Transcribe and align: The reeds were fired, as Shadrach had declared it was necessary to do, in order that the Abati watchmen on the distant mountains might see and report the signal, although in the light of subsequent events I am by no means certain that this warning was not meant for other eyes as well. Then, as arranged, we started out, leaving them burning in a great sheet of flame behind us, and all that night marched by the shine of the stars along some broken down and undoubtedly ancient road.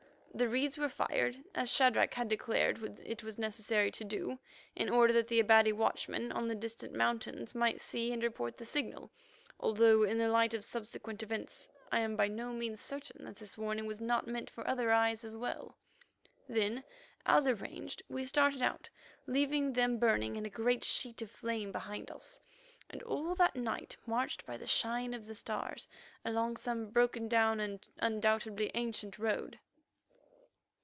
The 0.33 0.47
reeds 0.47 0.77
were 0.77 0.87
fired, 0.87 1.43
as 1.53 1.69
Shadrach 1.75 2.13
had 2.13 2.29
declared 2.29 3.01
it 3.03 3.21
was 3.21 3.37
necessary 3.37 3.91
to 3.91 4.05
do, 4.05 4.39
in 4.77 4.89
order 4.89 5.11
that 5.11 5.27
the 5.27 5.41
Abati 5.41 5.73
watchmen 5.73 6.31
on 6.31 6.47
the 6.47 6.55
distant 6.55 6.93
mountains 6.93 7.53
might 7.53 7.81
see 7.81 8.13
and 8.13 8.23
report 8.23 8.55
the 8.55 8.63
signal, 8.63 9.11
although 9.59 10.03
in 10.03 10.17
the 10.17 10.29
light 10.29 10.53
of 10.53 10.63
subsequent 10.63 11.21
events 11.21 11.67
I 11.91 11.99
am 11.99 12.15
by 12.15 12.29
no 12.29 12.53
means 12.53 12.79
certain 12.79 13.25
that 13.25 13.35
this 13.35 13.57
warning 13.57 13.85
was 13.85 13.99
not 13.99 14.25
meant 14.25 14.49
for 14.49 14.65
other 14.65 14.89
eyes 14.89 15.25
as 15.25 15.35
well. 15.35 15.75
Then, 16.47 16.85
as 17.25 17.45
arranged, 17.45 18.01
we 18.07 18.23
started 18.23 18.61
out, 18.61 18.89
leaving 19.27 19.73
them 19.73 19.97
burning 19.99 20.37
in 20.37 20.45
a 20.45 20.49
great 20.49 20.85
sheet 20.85 21.21
of 21.21 21.29
flame 21.29 21.73
behind 21.73 22.09
us, 22.09 22.39
and 22.89 23.03
all 23.03 23.35
that 23.35 23.57
night 23.57 23.97
marched 24.05 24.45
by 24.45 24.55
the 24.55 24.65
shine 24.65 25.13
of 25.13 25.27
the 25.27 25.35
stars 25.35 25.89
along 26.23 26.55
some 26.55 26.89
broken 26.89 27.27
down 27.27 27.59
and 27.59 27.89
undoubtedly 27.99 28.71
ancient 28.75 29.19
road. 29.19 29.59